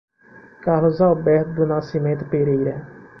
Carlos 0.63 0.99
Alberto 0.99 1.51
do 1.53 1.63
Nascimento 1.67 2.25
Pereira 2.25 2.75